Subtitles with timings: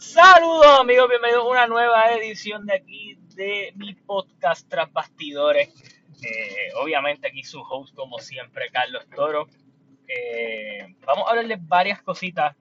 [0.00, 5.68] Saludos amigos, bienvenidos a una nueva edición de aquí de mi podcast Tras Bastidores.
[6.22, 9.46] Eh, obviamente aquí su host como siempre, Carlos Toro.
[10.08, 12.56] Eh, vamos a hablarles varias cositas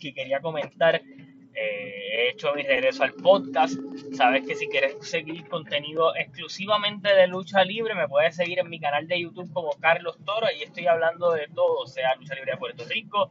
[0.00, 0.96] que quería comentar.
[0.96, 3.78] Eh, he hecho mi regreso al podcast.
[4.12, 8.80] Sabes que si quieres seguir contenido exclusivamente de lucha libre, me puedes seguir en mi
[8.80, 10.48] canal de YouTube como Carlos Toro.
[10.58, 13.30] Y estoy hablando de todo, sea lucha libre de Puerto Rico,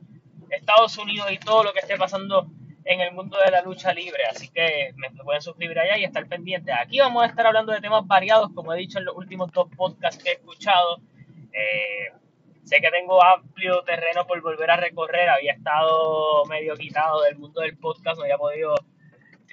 [0.49, 2.49] Estados Unidos y todo lo que esté pasando
[2.85, 4.23] en el mundo de la lucha libre.
[4.29, 6.73] Así que me pueden suscribir allá y estar pendientes.
[6.77, 9.67] Aquí vamos a estar hablando de temas variados, como he dicho en los últimos dos
[9.75, 10.99] podcasts que he escuchado.
[11.51, 12.11] Eh,
[12.63, 15.29] sé que tengo amplio terreno por volver a recorrer.
[15.29, 18.75] Había estado medio quitado del mundo del podcast, no había podido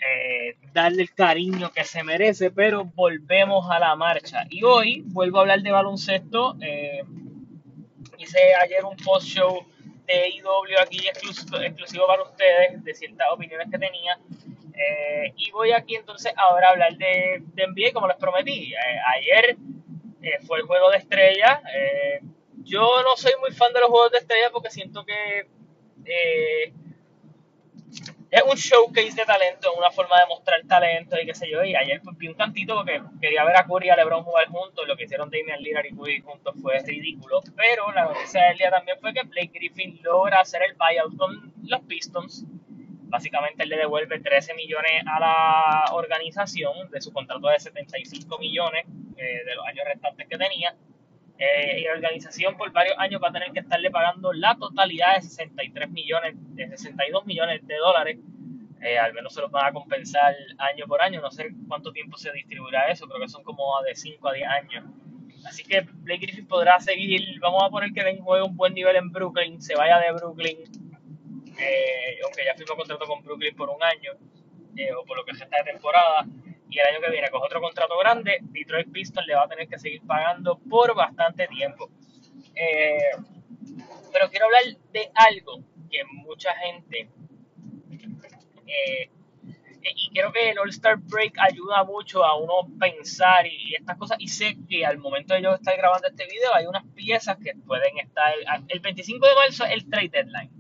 [0.01, 4.45] eh, darle el cariño que se merece, pero volvemos a la marcha.
[4.49, 6.57] Y hoy vuelvo a hablar de baloncesto.
[6.61, 7.03] Eh,
[8.19, 9.67] hice ayer un post-show
[10.11, 14.19] de IW aquí exclusivo, para ustedes, de ciertas opiniones que tenía.
[14.75, 18.73] Eh, y voy aquí entonces ahora a hablar de, de NBA como les prometí.
[18.73, 18.77] Eh,
[19.19, 19.57] ayer
[20.23, 21.61] eh, fue el juego de estrellas.
[22.65, 25.47] yo no soy muy fan de los juegos de estrellas porque siento que
[28.31, 31.65] es un showcase de talento, una forma de mostrar talento y qué sé yo.
[31.65, 34.87] Y ayer vi un tantito porque quería ver a Curry y a LeBron jugar juntos.
[34.87, 37.41] Lo que hicieron Damian Lillard y Curry juntos fue ridículo.
[37.57, 41.53] Pero la noticia del día también fue que Blake Griffin logra hacer el buyout con
[41.65, 42.45] los Pistons.
[43.09, 48.87] Básicamente él le devuelve 13 millones a la organización de su contrato de 75 millones
[49.17, 50.77] eh, de los años restantes que tenía.
[51.43, 55.15] Eh, y la organización por varios años va a tener que estarle pagando la totalidad
[55.17, 58.19] de 63 millones, de 62 millones de dólares.
[58.83, 61.23] Eh, al menos se los van a compensar año por año.
[61.23, 64.49] No sé cuánto tiempo se distribuirá eso, creo que son como de 5 a 10
[64.49, 64.85] años.
[65.47, 67.41] Así que Blake Griffin podrá seguir.
[67.41, 70.59] Vamos a poner que den juegue un buen nivel en Brooklyn, se vaya de Brooklyn,
[71.59, 74.13] eh, aunque ya firmó contrato con Brooklyn por un año,
[74.99, 76.27] o por lo que resta de temporada
[76.71, 79.69] y el año que viene con otro contrato grande, Detroit Pistons le va a tener
[79.69, 81.91] que seguir pagando por bastante tiempo.
[82.55, 83.11] Eh,
[84.13, 84.63] pero quiero hablar
[84.93, 87.11] de algo que mucha gente,
[88.67, 89.11] eh,
[89.83, 94.29] y creo que el All-Star Break ayuda mucho a uno pensar y, estas cosas, y
[94.29, 97.99] sé que al momento de yo estar grabando este video hay unas piezas que pueden
[97.99, 98.33] estar,
[98.69, 100.60] el 25 de marzo es el trade deadline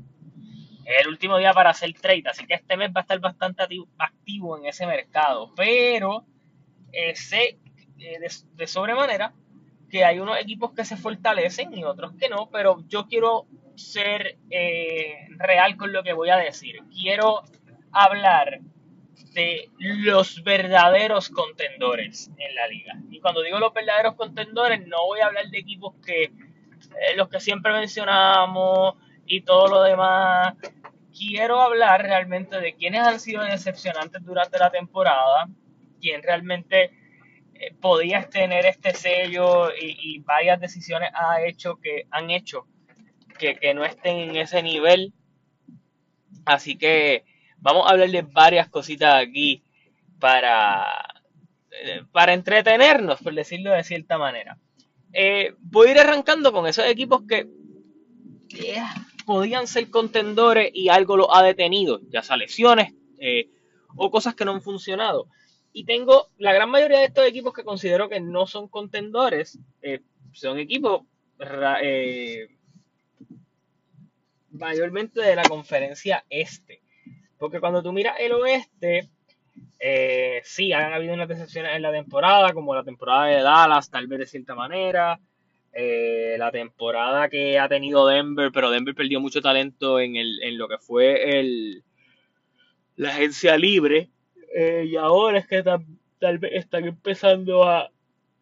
[0.98, 3.62] el último día para hacer trade, así que este mes va a estar bastante
[3.98, 5.52] activo en ese mercado.
[5.54, 6.24] Pero
[6.92, 7.58] eh, sé
[7.98, 8.18] eh,
[8.56, 9.32] de, sobremanera
[9.88, 13.46] que hay unos equipos que se fortalecen y otros que no, pero yo quiero
[13.76, 16.80] ser eh, real con lo que voy a decir.
[16.90, 17.42] Quiero
[17.92, 18.60] hablar
[19.32, 22.94] de los verdaderos contendores en la liga.
[23.10, 26.32] Y cuando digo los verdaderos contendores, no voy a hablar de equipos que
[27.16, 28.94] los que siempre mencionamos
[29.26, 30.54] y todo lo demás
[31.16, 35.48] quiero hablar realmente de quiénes han sido decepcionantes durante la temporada,
[36.00, 36.90] quién realmente
[37.54, 42.66] eh, podía tener este sello y, varias decisiones ha hecho que han hecho
[43.38, 45.12] que, no estén en ese nivel.
[46.44, 47.24] Así que
[47.58, 49.62] vamos a hablar de varias cositas aquí
[50.18, 50.86] para,
[51.70, 54.58] eh, para entretenernos, por decirlo de cierta manera.
[55.12, 57.48] Eh, voy a ir arrancando con esos equipos que
[59.30, 63.48] podían ser contendores y algo lo ha detenido, ya sea lesiones eh,
[63.94, 65.28] o cosas que no han funcionado.
[65.72, 70.00] Y tengo la gran mayoría de estos equipos que considero que no son contendores, eh,
[70.32, 71.02] son equipos
[71.80, 72.48] eh,
[74.50, 76.82] mayormente de la conferencia este.
[77.38, 79.10] Porque cuando tú miras el oeste,
[80.42, 84.18] sí, han habido unas decepciones en la temporada, como la temporada de Dallas, tal vez
[84.18, 85.20] de cierta manera.
[85.72, 90.58] Eh, la temporada que ha tenido Denver, pero Denver perdió mucho talento en, el, en
[90.58, 91.84] lo que fue el,
[92.96, 94.10] la agencia libre.
[94.54, 97.88] Eh, y ahora es que tal, vez están empezando a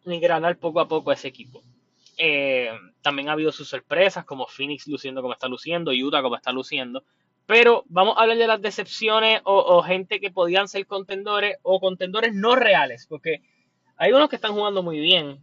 [0.05, 1.63] engranar poco a poco ese equipo.
[2.17, 6.51] Eh, también ha habido sus sorpresas, como Phoenix luciendo como está luciendo, Utah como está
[6.51, 7.03] luciendo.
[7.45, 11.79] Pero vamos a hablar de las decepciones o, o gente que podían ser contendores o
[11.79, 13.43] contendores no reales, porque
[13.97, 15.39] hay unos que están jugando muy bien,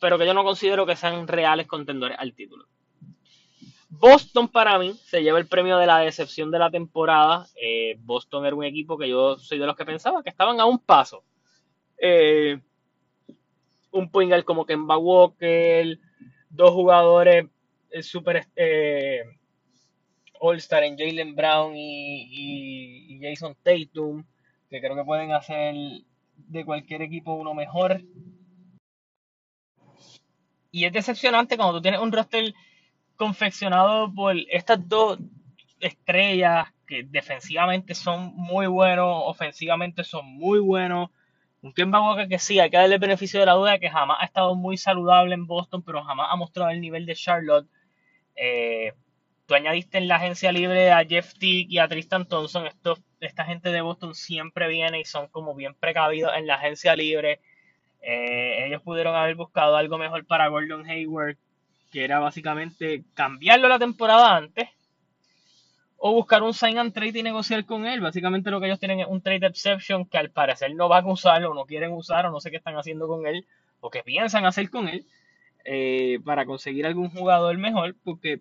[0.00, 2.66] pero que yo no considero que sean reales contendores al título.
[3.88, 7.46] Boston para mí se lleva el premio de la decepción de la temporada.
[7.60, 10.66] Eh, Boston era un equipo que yo soy de los que pensaba que estaban a
[10.66, 11.24] un paso.
[11.98, 12.60] Eh,
[13.92, 15.98] un point como Kemba Walker,
[16.50, 17.46] dos jugadores
[17.90, 18.46] eh, super
[20.38, 24.24] All-Star en Jalen Brown y Jason Tatum,
[24.68, 25.74] que creo que pueden hacer
[26.36, 28.02] de cualquier equipo uno mejor.
[30.76, 32.52] Y es decepcionante cuando tú tienes un roster
[33.16, 35.18] confeccionado por estas dos
[35.80, 41.08] estrellas que defensivamente son muy buenos, ofensivamente son muy buenos.
[41.62, 44.18] Un Kemba Walker que sí, hay que darle el beneficio de la duda, que jamás
[44.20, 47.66] ha estado muy saludable en Boston, pero jamás ha mostrado el nivel de Charlotte.
[48.36, 48.92] Eh,
[49.46, 52.68] tú añadiste en la agencia libre a Jeff Tick y a Tristan Thompson.
[53.20, 57.40] esta gente de Boston siempre viene y son como bien precavidos en la agencia libre.
[58.08, 61.36] Eh, ellos pudieron haber buscado algo mejor para Gordon Hayward,
[61.90, 64.68] que era básicamente cambiarlo la temporada antes
[65.96, 68.00] o buscar un sign and trade y negociar con él.
[68.00, 71.12] Básicamente lo que ellos tienen es un trade exception que al parecer no van a
[71.12, 73.44] usar o no quieren usar o no sé qué están haciendo con él
[73.80, 75.04] o qué piensan hacer con él
[75.64, 78.40] eh, para conseguir algún jugador mejor porque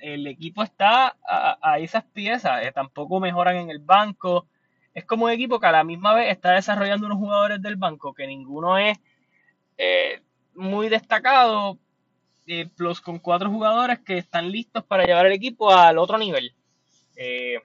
[0.00, 4.46] el equipo está a, esas piezas, eh, tampoco mejoran en el banco.
[4.94, 8.12] Es como un equipo que a la misma vez está desarrollando unos jugadores del banco
[8.12, 8.98] que ninguno es
[9.78, 10.20] eh,
[10.54, 11.78] muy destacado,
[12.76, 16.54] plus con cuatro jugadores que están listos para llevar el equipo al otro nivel.
[17.16, 17.60] Eh,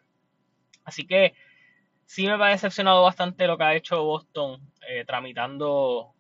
[0.84, 1.34] así que
[2.06, 6.14] sí me ha decepcionado bastante lo que ha hecho Boston eh, tramitando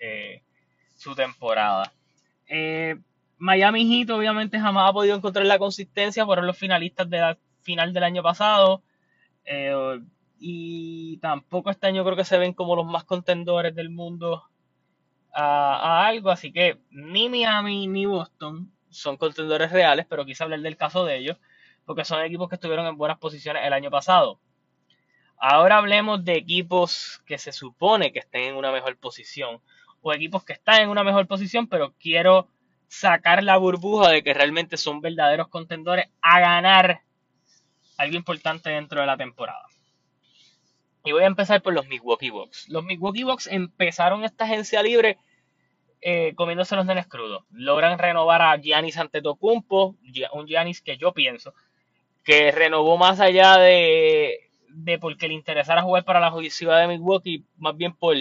[0.00, 0.42] eh,
[0.96, 1.92] su temporada.
[3.40, 7.92] Miami Heat obviamente jamás ha podido encontrar la consistencia, fueron los finalistas de la final
[7.92, 8.82] del año pasado.
[10.38, 14.44] Y tampoco este año creo que se ven como los más contendores del mundo
[15.32, 16.30] a, algo.
[16.30, 21.16] Así que ni Miami ni Boston son contendores reales, pero quise hablar del caso de
[21.18, 21.36] ellos
[21.84, 24.38] porque son equipos que estuvieron en buenas posiciones el año pasado.
[25.38, 29.60] Ahora hablemos de equipos que se supone que estén en una mejor posición
[30.02, 32.48] o equipos que están en una mejor posición, pero quiero
[32.88, 37.02] sacar la burbuja de que realmente son verdaderos contendores a ganar
[37.96, 39.66] algo importante dentro de la temporada.
[41.04, 42.68] Y voy a empezar por los Milwaukee Bucks.
[42.68, 45.18] Los Milwaukee Bucks empezaron esta agencia libre
[46.00, 47.44] eh, comiéndose los nenes crudos.
[47.50, 49.96] Logran renovar a Giannis Antetokounmpo,
[50.32, 51.54] un Giannis que yo pienso
[52.28, 57.46] que renovó más allá de, de porque le interesara jugar para la ciudad de Milwaukee,
[57.56, 58.16] más bien por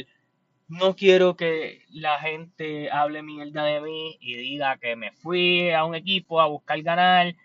[0.69, 5.83] no quiero que la gente hable mierda de mí y diga que me fui a
[5.83, 7.35] un equipo a buscar ganar.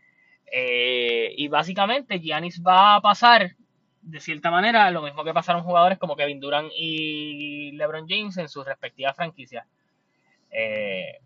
[0.53, 3.57] Eh, y básicamente Giannis va a pasar
[4.03, 8.49] de cierta manera lo mismo que pasaron jugadores como Kevin Durant y LeBron James en
[8.49, 9.67] sus respectivas franquicias.
[10.51, 11.21] Eh,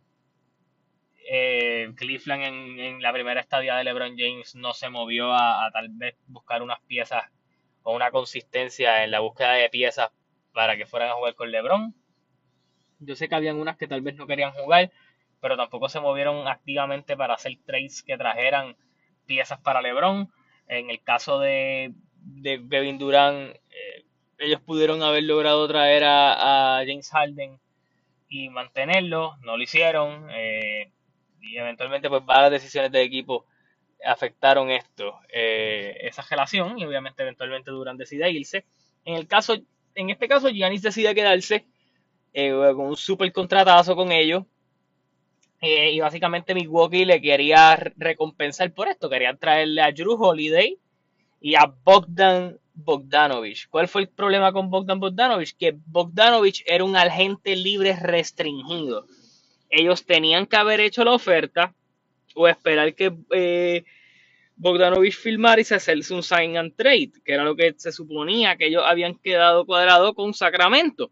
[1.29, 6.15] eh, Cleveland en, la primera estadia de LeBron James no se movió a, tal vez
[6.29, 7.25] buscar unas piezas
[7.83, 10.11] o una consistencia en la búsqueda de piezas
[10.53, 11.95] para que fueran a jugar con LeBron.
[13.01, 14.93] Yo sé que habían unas que tal vez no querían jugar,
[15.41, 18.77] pero tampoco se movieron activamente para hacer trades que trajeran
[19.27, 20.31] piezas para LeBron.
[20.69, 21.93] En el caso de,
[22.27, 24.05] de Kevin Durant, eh,
[24.39, 27.59] ellos pudieron haber logrado traer a, James Harden
[28.29, 30.29] y mantenerlo, no lo hicieron.
[30.31, 30.91] Eh,
[31.41, 33.47] y eventualmente pues varias decisiones del equipo
[34.05, 38.65] afectaron esto, eh, esa relación y obviamente eventualmente Durán decide irse.
[39.05, 39.57] En el caso,
[39.95, 41.65] en este caso Giannis decide quedarse
[42.35, 44.45] con un super contratazo con ellos
[45.63, 50.79] y básicamente Milwaukee le quería recompensar por esto, querían traerle a Drew Holiday
[51.41, 53.69] y a Bogdan Bogdanovich.
[53.69, 55.57] ¿Cuál fue el problema con Bogdan Bogdanovich?
[55.57, 59.07] Que Bogdanovich era un agente libre restringido
[59.71, 61.75] ellos tenían que haber hecho la oferta
[62.35, 63.85] o esperar que eh,
[64.57, 68.57] Bogdanovich filmara y se hacerse un sign and trade, que era lo que se suponía
[68.57, 71.11] que ellos habían quedado cuadrado con Sacramento.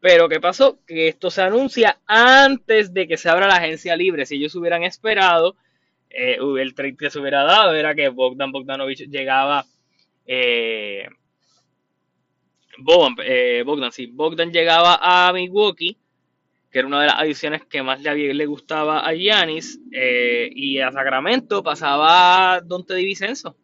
[0.00, 0.78] Pero ¿qué pasó?
[0.86, 4.26] Que esto se anuncia antes de que se abra la agencia libre.
[4.26, 5.56] Si ellos hubieran esperado,
[6.10, 9.64] eh, el trade que se hubiera dado era que Bogdan Bogdanovich llegaba.
[10.26, 11.06] Eh,
[13.24, 15.98] eh Bogdan, sí, Bogdan llegaba a Milwaukee
[16.70, 21.62] que era una de las adiciones que más le, gustaba a Giannis, y a Sacramento
[21.62, 23.56] pasaba Dante Divisenso.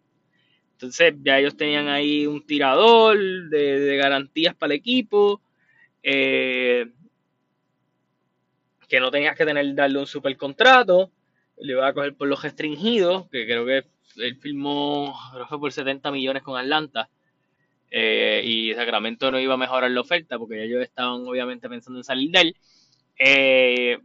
[0.73, 3.19] Entonces ya ellos tenían ahí un tirador
[3.51, 5.43] de, garantías para el equipo,
[6.01, 6.91] que
[9.01, 11.11] no tenías que tener darle un super contrato,
[11.63, 13.85] le iba a coger por los restringidos, que creo que
[14.17, 17.09] él firmó, creo fue por 70 millones con Atlanta.
[17.91, 22.05] Eh, y Sacramento no iba a mejorar la oferta porque ellos estaban obviamente pensando en
[22.05, 22.57] salir de él.
[23.19, 23.99] Eh,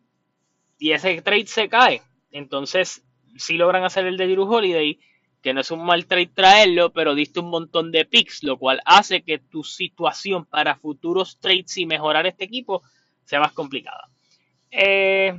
[0.77, 2.01] y ese trade se cae.
[2.31, 3.03] Entonces,
[3.37, 4.99] si logran hacer el de Drew Holiday,
[5.41, 8.81] que no es un mal trade traerlo, pero diste un montón de picks, lo cual
[8.85, 12.83] hace que tu situación para futuros trades y mejorar este equipo
[13.23, 14.09] sea más complicada.
[14.69, 15.33] Eh,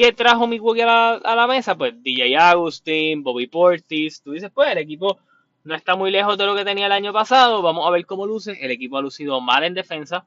[0.00, 1.76] ¿Qué trajo Milwaukee a la, a la mesa?
[1.76, 4.22] Pues DJ Agustin, Bobby Portis.
[4.22, 5.18] Tú dices, pues el equipo
[5.62, 7.60] no está muy lejos de lo que tenía el año pasado.
[7.60, 8.56] Vamos a ver cómo luce.
[8.64, 10.24] El equipo ha lucido mal en defensa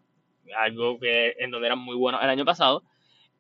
[0.60, 2.84] algo que en donde eran muy buenos el año pasado.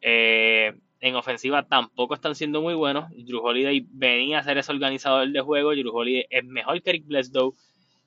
[0.01, 3.11] Eh, En ofensiva tampoco están siendo muy buenos.
[3.11, 5.75] Drew Holiday venía a ser ese organizador de juego.
[5.75, 7.51] Drew Holiday es mejor que Rick Bledsoe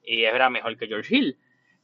[0.05, 1.37] y era mejor que George Hill.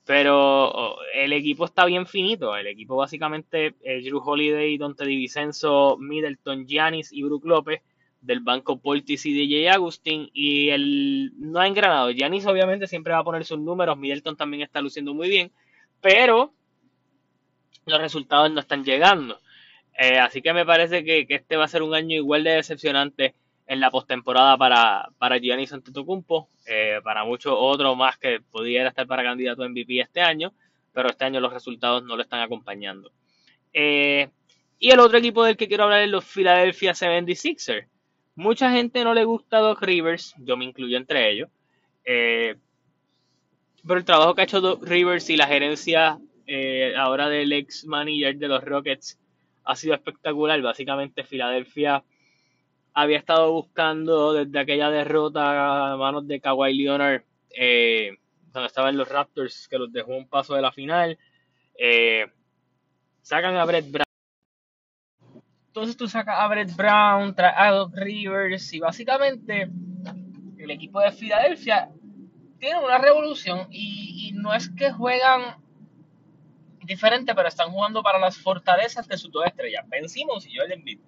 [0.04, 2.56] Pero el equipo está bien finito.
[2.56, 7.82] El equipo básicamente es Drew Holiday, Dante DiVincenzo, Middleton, Giannis y Brook López.
[8.20, 10.30] Del banco Portis y DJ Agustín.
[10.32, 12.10] Y el no ha engranado.
[12.10, 13.98] Giannis obviamente siempre va a poner sus números.
[13.98, 15.50] Middleton también está luciendo muy bien.
[16.00, 16.52] Pero
[17.86, 19.40] los resultados no están llegando.
[19.98, 23.34] Eh, así que me parece que, este va a ser un año igual de decepcionante
[23.72, 29.06] en la postemporada para, para Giannis Antetokounmpo, eh, para muchos otros más que pudiera estar
[29.06, 30.52] para candidato a MVP este año,
[30.92, 33.10] pero este año los resultados no lo están acompañando.
[33.72, 34.28] Eh,
[34.78, 37.86] y el otro equipo del que quiero hablar es los Philadelphia 76ers.
[38.34, 41.48] Mucha gente no le gusta a Doc Rivers, yo me incluyo entre ellos,
[42.04, 42.58] pero
[43.98, 46.18] el trabajo que ha hecho Doc Rivers y la gerencia
[46.98, 49.18] ahora del ex manager de los Rockets
[49.64, 50.60] ha sido espectacular.
[50.60, 52.02] Básicamente Filadelfia
[52.94, 57.22] había estado buscando desde aquella derrota a manos de Kawhi Leonard,
[57.56, 58.18] eh,
[58.52, 61.18] donde estaban los Raptors, que los dejó un paso de la final.
[61.78, 62.26] Eh,
[63.22, 64.04] sacan a Brett Brown.
[65.68, 69.70] Entonces tú sacas a Brett Brown, traes a Doc Rivers y básicamente
[70.58, 71.90] el equipo de Filadelfia
[72.58, 75.56] tiene una revolución y, no es que juegan
[76.84, 80.72] diferente, pero están jugando para las fortalezas de sus dos estrellas, Ben Simmons y Joel
[80.72, 81.00] Embiid.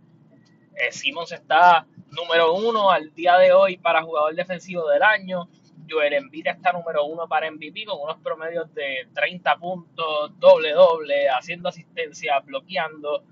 [0.77, 5.49] Eh, Simmons está número uno al día de hoy para jugador defensivo del año.
[5.89, 11.29] Joel Embiid está número uno para MVP con unos promedios de 30 puntos, doble doble,
[11.29, 13.23] haciendo asistencia, bloqueando.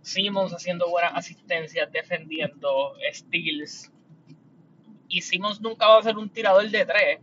[0.00, 3.90] Simmons haciendo buenas asistencias, defendiendo, steals.
[5.08, 7.20] Y Simmons nunca va a ser un tirador de tres,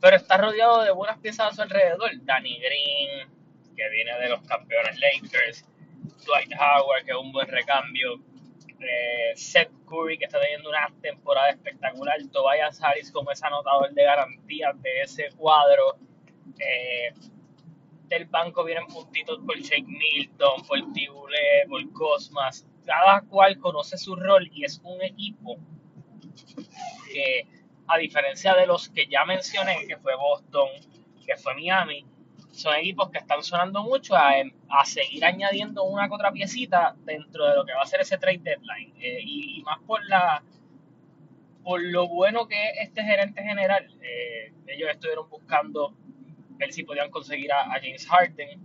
[0.00, 2.10] pero está rodeado de buenas piezas a su alrededor.
[2.22, 3.28] Danny Green,
[3.76, 5.64] que viene de los campeones Lakers,
[6.24, 8.20] Dwight Howard, que es un buen recambio,
[8.80, 14.02] eh, Seth Curry, que está teniendo una temporada espectacular, Tobias Harris como es anotador de
[14.02, 15.96] garantía de ese cuadro.
[16.58, 17.12] Eh,
[18.08, 22.66] del banco vienen puntitos por Shake Milton, por Tibule, por Cosmas.
[22.84, 25.58] Cada cual conoce su rol y es un equipo
[27.12, 27.46] que,
[27.86, 30.68] a diferencia de los que ya mencioné, que fue Boston,
[31.24, 32.04] que fue Miami,
[32.60, 34.32] son equipos que están sonando mucho a,
[34.68, 38.18] a, seguir añadiendo una que otra piecita dentro de lo que va a ser ese
[38.18, 38.92] trade deadline.
[39.00, 40.42] Eh, y, más por la
[41.62, 43.86] por lo bueno que es este gerente general.
[44.02, 45.94] Eh, ellos estuvieron buscando
[46.56, 48.60] ver si podían conseguir a, James Harden,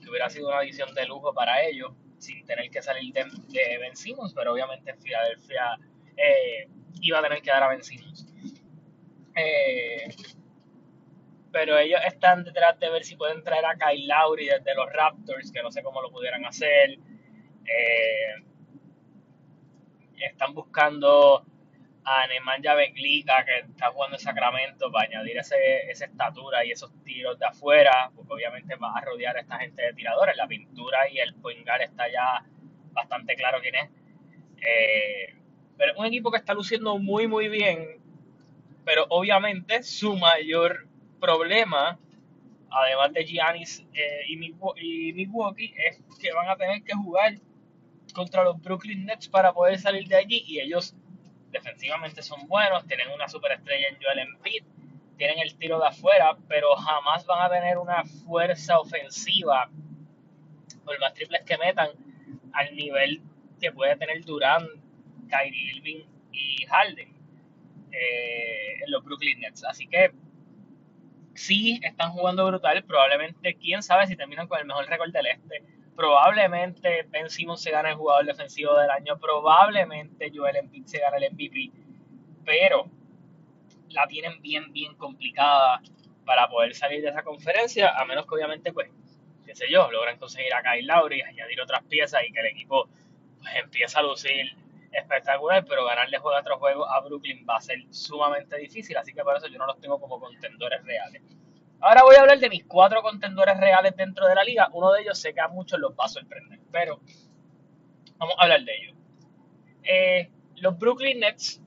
[0.00, 3.78] que hubiera sido una adición de lujo para ellos, sin tener que salir de, de
[3.78, 5.78] Ben Simmons, pero obviamente en Filadelfia
[6.16, 6.68] eh,
[7.00, 8.26] iba a tener que dar a Ben Simmons.
[9.36, 10.08] Eh,
[11.52, 15.52] pero ellos están detrás de ver si pueden traer a Kyle Lowry desde los Raptors,
[15.52, 16.98] que no sé cómo lo pudieran hacer.
[17.64, 18.44] Eh,
[20.20, 21.44] están buscando
[22.04, 26.90] a Nemanja Beglica, que está jugando en Sacramento, para añadir ese, esa estatura y esos
[27.04, 30.36] tiros de afuera, porque obviamente va a rodear a esta gente de tiradores.
[30.36, 32.44] La pintura y el poingar está ya
[32.92, 33.90] bastante claro quién es.
[34.62, 35.34] Eh,
[35.76, 38.00] pero es un equipo que está luciendo muy, muy bien,
[38.84, 40.89] pero obviamente su mayor
[41.20, 41.98] problema,
[42.70, 47.34] además de Giannis eh, y, Milwaukee, es que van a tener que jugar
[48.14, 50.94] contra los Brooklyn Nets para poder salir de allí y ellos
[51.52, 54.64] defensivamente son buenos, tienen una superestrella en Joel Embiid,
[55.16, 59.68] tienen el tiro de afuera, pero jamás van a tener una fuerza ofensiva
[60.84, 61.90] por más triples que metan
[62.52, 63.20] al nivel
[63.60, 64.66] que puede tener Durant,
[65.28, 67.08] Kyrie Irving y Harden
[67.92, 69.64] eh, en los Brooklyn Nets.
[69.64, 70.12] Así que
[71.40, 72.84] sí están jugando brutal.
[72.84, 75.62] Probablemente, quién sabe si terminan con el mejor récord del este.
[75.96, 79.18] Probablemente Ben Simmons se gane el jugador defensivo del año.
[79.18, 81.70] Probablemente Joel Embiid se gane el MVP.
[82.44, 82.86] Pero
[83.88, 85.80] la tienen bien, bien complicada
[86.24, 87.90] para poder salir de esa conferencia.
[87.98, 88.90] A menos que obviamente, pues,
[89.46, 92.88] qué sé yo, logran conseguir a Kyle Lowry, añadir otras piezas y que el equipo
[93.40, 94.54] pues, empiece a lucir
[94.92, 99.12] espectacular, pero ganarle juego a otro juego a Brooklyn va a ser sumamente difícil, así
[99.12, 101.22] que por eso yo no los tengo como contendores reales.
[101.80, 104.68] Ahora voy a hablar de mis cuatro contendores reales dentro de la liga.
[104.72, 107.00] Uno de ellos sé que a muchos los va a sorprender, pero
[108.18, 108.94] vamos a hablar de ellos.
[109.82, 111.62] Eh, los Brooklyn Nets,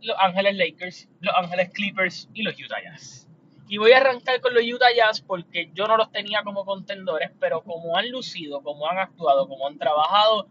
[0.00, 3.28] los Ángeles Lakers, los Ángeles Clippers y los Utah Jazz.
[3.68, 7.30] Y voy a arrancar con los Utah Jazz porque yo no los tenía como contendores,
[7.38, 10.48] pero como han lucido, como han actuado, como han trabajado,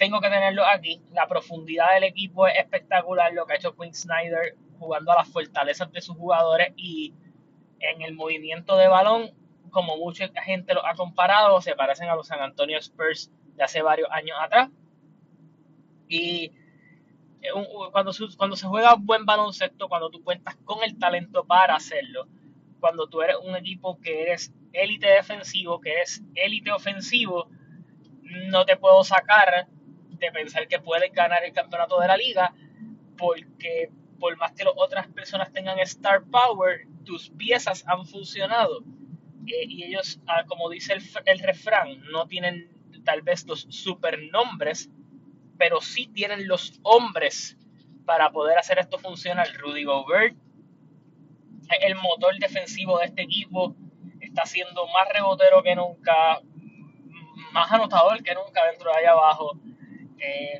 [0.00, 1.02] tengo que tenerlo aquí.
[1.12, 5.28] La profundidad del equipo es espectacular, lo que ha hecho Quinn Snyder jugando a las
[5.28, 7.12] fortalezas de sus jugadores y
[7.80, 9.30] en el movimiento de balón,
[9.68, 13.82] como mucha gente lo ha comparado, se parecen a los San Antonio Spurs de hace
[13.82, 14.70] varios años atrás.
[16.08, 16.50] Y
[17.92, 22.26] cuando, se juega buen baloncesto, cuando tú cuentas con el talento para hacerlo,
[22.80, 27.50] cuando tú eres un equipo que eres élite defensivo, que eres élite ofensivo,
[28.48, 29.68] no te puedo sacar
[30.20, 32.54] de pensar que puedes ganar el campeonato de la liga,
[33.16, 38.84] porque por más que las otras personas tengan star power, tus piezas han funcionado.
[39.46, 42.70] Eh, y ellos, ah, como dice el, el refrán, no tienen
[43.04, 44.90] tal vez los supernombres,
[45.58, 47.56] pero sí tienen los hombres
[48.04, 49.48] para poder hacer esto funcionar.
[49.54, 50.36] Rudy Gobert
[51.80, 53.74] el motor defensivo de este equipo,
[54.20, 56.40] está siendo más rebotero que nunca,
[57.52, 59.58] más anotador que nunca dentro de allá abajo.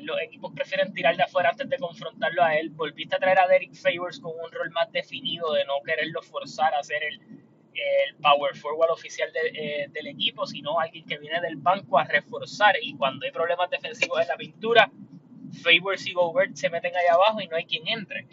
[0.01, 2.69] Los equipos prefieren tirar de afuera antes de confrontarlo a él.
[2.69, 6.73] Volviste a traer a Derek Favors con un rol más definido de no quererlo forzar
[6.73, 7.19] a ser el,
[7.73, 12.75] el power forward oficial eh, del equipo, sino alguien que viene del banco a reforzar.
[12.81, 14.91] Y cuando hay problemas defensivos en la pintura,
[15.63, 18.27] Favors y Gobert se meten allá abajo y no hay quien entre.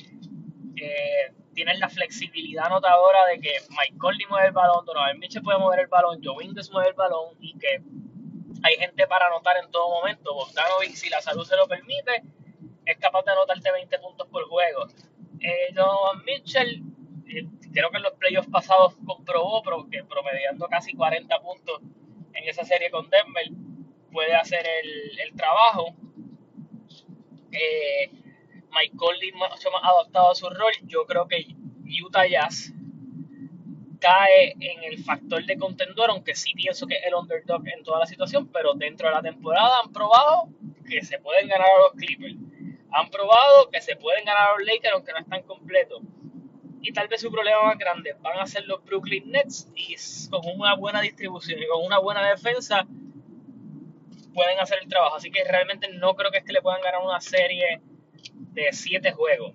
[0.76, 5.58] Eh, tienen la flexibilidad anotadora de que Mike Conley mueve el balón, Donovan Mitchell puede
[5.58, 7.82] mover el balón, Joe Ingles mueve el balón y que
[8.62, 10.34] hay gente para anotar en todo momento.
[10.34, 12.22] Bogdanovic, si la salud se lo permite,
[12.84, 14.86] es capaz de anotarte 20 puntos por juego.
[15.40, 16.82] Eh, Donovan Mitchell,
[17.28, 21.80] eh, creo que en los playoffs pasados comprobó que promediando casi 40 puntos
[22.34, 23.46] en esa serie con Denver,
[24.12, 25.94] puede hacer el, el trabajo.
[27.52, 28.10] Eh,
[28.70, 31.46] Mike Conley mucho más adaptado a su rol, yo creo que
[32.04, 32.72] Utah Jazz
[33.98, 38.00] cae en el factor de contendor, aunque sí pienso que es el underdog en toda
[38.00, 40.48] la situación, pero dentro de la temporada han probado
[40.88, 42.36] que se pueden ganar a los Clippers.
[42.90, 46.02] Han probado que se pueden ganar a los Lakers aunque no están completos.
[46.80, 49.96] Y tal vez su problema más grande van a ser los Brooklyn Nets y
[50.30, 52.86] con una buena distribución y con una buena defensa
[54.32, 55.16] pueden hacer el trabajo.
[55.16, 57.80] Así que realmente no creo que es que le puedan ganar una serie
[58.52, 59.52] de siete juegos.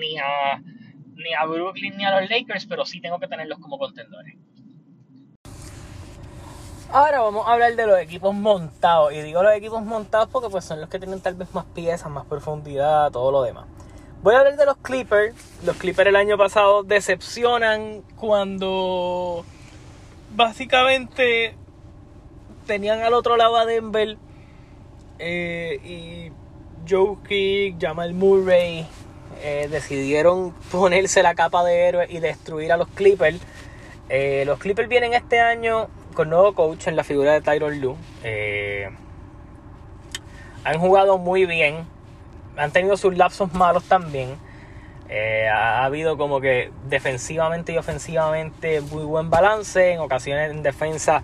[0.00, 0.62] Ni a,
[1.16, 4.36] ni a Brooklyn ni a los Lakers, pero sí tengo que tenerlos como contendores.
[6.90, 9.14] Ahora vamos a hablar de los equipos montados.
[9.14, 12.10] Y digo los equipos montados porque pues son los que tienen tal vez más piezas,
[12.10, 13.64] más profundidad, todo lo demás.
[14.22, 15.34] Voy a hablar de los Clippers.
[15.64, 19.44] Los Clippers el año pasado decepcionan cuando
[20.36, 21.56] básicamente
[22.66, 24.18] tenían al otro lado a Denver
[25.18, 26.32] eh, y
[26.88, 28.86] Joe Kick, Jamal Murray
[29.40, 33.40] eh, decidieron ponerse la capa de héroe y destruir a los Clippers.
[34.08, 37.96] Eh, los Clippers vienen este año con nuevo coach en la figura de Tyron Lue.
[38.22, 38.90] Eh,
[40.64, 41.86] han jugado muy bien.
[42.56, 44.36] Han tenido sus lapsos malos también.
[45.52, 49.92] ha, habido como que defensivamente y ofensivamente muy buen balance.
[49.92, 51.22] En ocasiones en defensa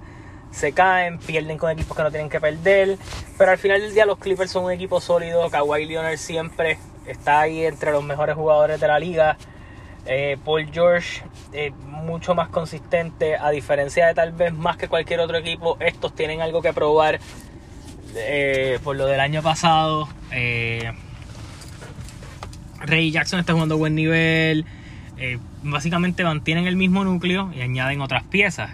[0.50, 2.98] se caen, pierden con equipos que no tienen que perder.
[3.36, 5.48] Pero al final del día los Clippers son un equipo sólido.
[5.50, 9.36] Kawhi Leonard siempre está ahí entre los mejores jugadores de la liga.
[10.06, 15.20] Eh, Paul George eh, mucho más consistente, a diferencia de tal vez más que cualquier
[15.20, 17.20] otro equipo, estos tienen algo que probar
[18.14, 20.08] eh, por lo del año pasado.
[22.80, 24.64] Ray Jackson está jugando a buen nivel.
[25.62, 28.70] básicamente mantienen el mismo núcleo y añaden otras piezas.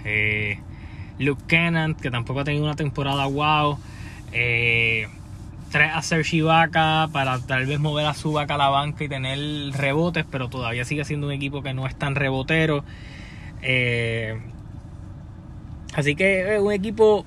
[1.18, 3.78] Luke Cannon, que tampoco ha tenido una temporada wow.
[4.32, 5.06] Eh,
[5.74, 9.08] trae a Serge Ibaka para tal vez mover a su vaca a la banca y
[9.08, 9.40] tener
[9.72, 12.84] rebotes, pero todavía sigue siendo un equipo que no es tan rebotero.
[13.60, 14.40] Eh,
[15.92, 17.26] así que es un equipo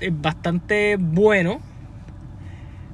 [0.00, 1.60] eh, bastante bueno.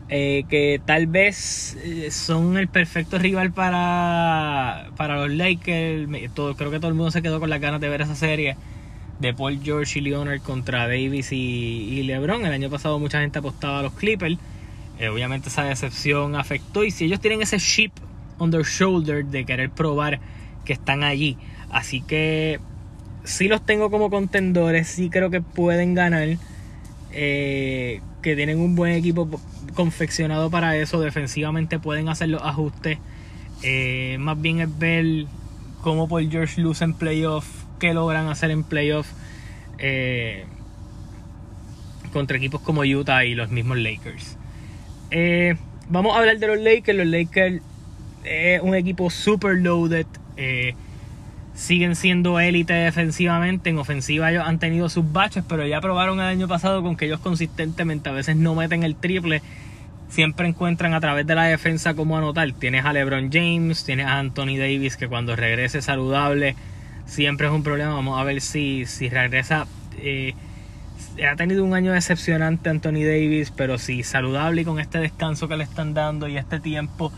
[0.09, 1.79] Eh, que tal vez
[2.11, 6.09] son el perfecto rival para, para los Lakers.
[6.57, 8.57] creo que todo el mundo se quedó con las ganas de ver esa serie
[9.21, 12.45] de Paul George y Leonard contra Davis y, LeBron.
[12.45, 14.39] El año pasado mucha gente apostaba a los Clippers.
[15.03, 17.93] Eh, obviamente esa decepción afectó y si ellos tienen ese chip
[18.39, 20.21] on their shoulder de querer probar
[20.65, 21.37] que están allí.
[21.71, 22.61] Así que
[23.25, 26.39] sí los tengo como contendores, sí creo que pueden ganar.
[27.11, 29.29] Eh, que tienen un buen equipo
[29.75, 31.01] confeccionado para eso.
[31.01, 32.99] Defensivamente pueden hacer los ajustes.
[33.63, 35.27] Eh, más bien es ver
[35.83, 37.47] cómo Paul George luce en playoff
[37.81, 39.13] que logran hacer en playoffs
[39.79, 40.45] eh,
[42.13, 44.39] contra equipos como Utah y los mismos Lakers.
[45.13, 45.57] Eh,
[45.91, 46.99] vamos a hablar de los Lakers.
[46.99, 47.63] Los Lakers
[48.25, 50.07] es un equipo super loaded.
[50.37, 50.75] Eh,
[51.55, 53.71] siguen siendo élite defensivamente.
[53.71, 57.05] En ofensiva ellos han tenido sus baches, pero ya probaron el año pasado con que
[57.05, 59.43] ellos consistentemente a veces no meten el triple.
[60.09, 62.51] Siempre encuentran a través de la defensa cómo anotar.
[62.53, 66.57] Tienes a LeBron James, tienes a Anthony Davis que cuando regrese saludable
[67.05, 67.95] siempre es un problema.
[67.95, 69.67] Vamos a ver si, si regresa,
[69.99, 70.35] eh,
[71.31, 75.57] ha tenido un año decepcionante Anthony Davis, pero sí, saludable y con este descanso que
[75.57, 77.13] le están dando y este tiempo,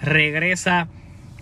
[0.00, 0.88] regresa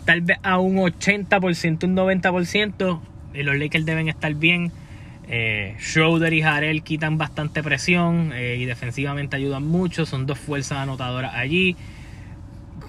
[0.05, 3.01] tal vez a un 80%, un 90%.
[3.35, 4.73] Y los Lakers deben estar bien.
[5.29, 10.05] Eh, Schroeder y Harrell quitan bastante presión eh, y defensivamente ayudan mucho.
[10.05, 11.77] Son dos fuerzas anotadoras allí.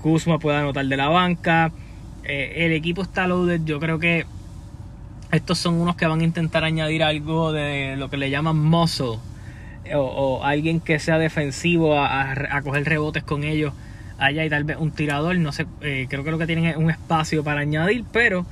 [0.01, 1.71] Kuzma puede anotar de la banca.
[2.23, 3.61] Eh, el equipo está loaded.
[3.63, 4.25] Yo creo que
[5.33, 9.17] estos son unos que van a intentar añadir algo de lo que le llaman muscle.
[9.95, 13.73] O, alguien que sea defensivo a, coger rebotes con ellos
[14.17, 15.35] allá y tal vez un tirador.
[15.37, 18.45] No sé, eh, creo que lo que tienen es un espacio para añadir, pero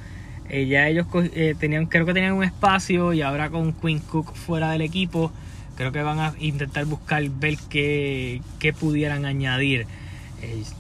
[0.50, 4.34] eh, ya ellos eh, tenían, creo que tenían un espacio y ahora con Quinn Cook
[4.34, 5.32] fuera del equipo,
[5.78, 9.86] creo que van a intentar buscar ver qué, qué pudieran añadir.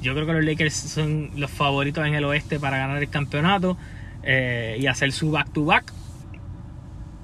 [0.01, 3.77] yo creo que los Lakers son los favoritos en el oeste para ganar el campeonato.
[4.23, 5.91] Eh, y hacer su back to back.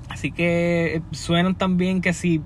[0.10, 2.42] Así que eh, suenan también que si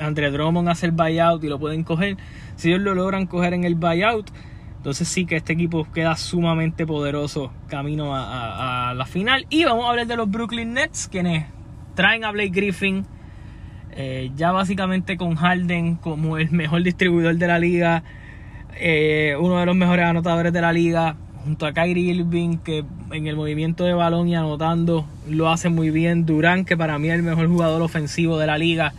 [0.00, 2.16] Andre Drummond hace el buyout y lo pueden coger,
[2.56, 4.30] si ellos lo logran coger en el buyout,
[4.76, 9.46] entonces sí que este equipo queda sumamente poderoso camino a, la final.
[9.50, 11.46] Y vamos a hablar de los Brooklyn Nets, quienes
[11.94, 13.06] traen a Blake Griffin.
[13.94, 18.02] Eh, ya básicamente con Harden como el mejor distribuidor de la liga,
[19.38, 23.36] uno de los mejores anotadores de la liga, junto a Kyrie Irving, que en el
[23.36, 26.26] movimiento de balón y anotando lo hace muy bien.
[26.26, 28.92] Durán, que para mí es el mejor jugador ofensivo de la liga,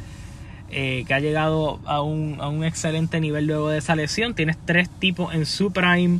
[0.71, 4.33] eh, que ha llegado a un, a un, excelente nivel luego de esa lesión.
[4.33, 6.19] Tienes tres tipos en su prime,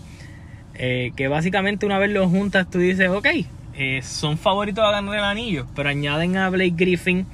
[0.76, 3.28] eh, que básicamente una vez los juntas tú dices, ok,
[3.76, 7.26] eh, son favoritos a ganar el anillo, pero añaden a Blake Griffin.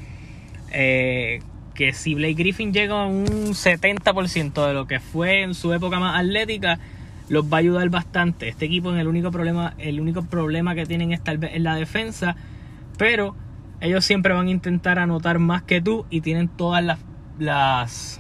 [0.71, 5.97] que si Blake Griffin llega a un 70% de lo que fue en su época
[5.97, 6.77] más atlética,
[7.29, 8.49] los va a ayudar bastante.
[8.49, 11.63] Este equipo en el único problema, el único problema que tienen es tal vez en
[11.63, 12.35] la defensa,
[12.97, 13.35] pero
[13.81, 16.99] ellos siempre van a intentar anotar más que tú y tienen todas las
[17.39, 18.19] las,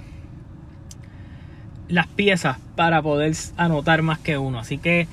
[1.87, 4.59] las piezas para poder anotar más que uno.
[4.59, 5.07] Así que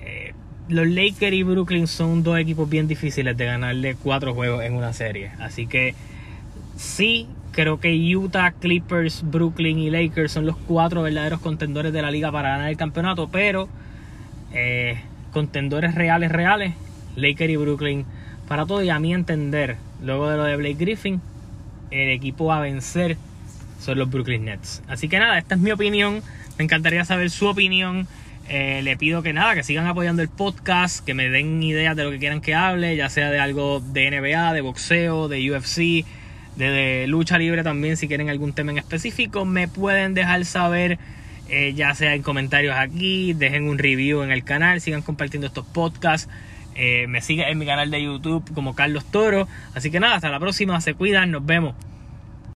[0.00, 0.34] eh,
[0.68, 4.92] los Lakers y Brooklyn son dos equipos bien difíciles de ganarle cuatro juegos en una
[4.92, 5.32] serie.
[5.38, 5.94] Así que
[6.76, 12.10] sí Creo que Utah, Clippers, Brooklyn y Lakers son los cuatro verdaderos contendores de la
[12.10, 13.68] liga para ganar el campeonato, pero
[14.52, 15.00] eh,
[15.32, 16.74] contendores reales, reales,
[17.16, 18.04] Lakers y Brooklyn
[18.48, 21.20] para todo y a mi entender, luego de lo de Blake Griffin,
[21.90, 23.16] el equipo a vencer
[23.80, 24.82] son los Brooklyn Nets.
[24.88, 26.22] Así que nada, esta es mi opinión,
[26.58, 28.06] me encantaría saber su opinión.
[28.48, 32.04] Eh, le pido que nada, que sigan apoyando el podcast, que me den ideas de
[32.04, 36.04] lo que quieran que hable, ya sea de algo de NBA, de boxeo, de UFC,
[36.56, 40.98] de, lucha libre también, si quieren algún tema en específico, me pueden dejar saber,
[41.48, 45.66] eh, ya sea en comentarios aquí, dejen un review en el canal, sigan compartiendo estos
[45.66, 46.28] podcasts.
[46.76, 49.46] Eh, me siguen en mi canal de YouTube como Carlos Toro.
[49.74, 51.74] Así que nada, hasta la próxima, se cuidan, nos vemos.